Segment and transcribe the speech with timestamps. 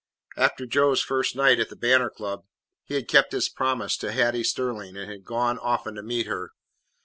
[0.35, 2.45] After Joe's first night at the Banner Club
[2.85, 6.53] he had kept his promise to Hattie Sterling and had gone often to meet her.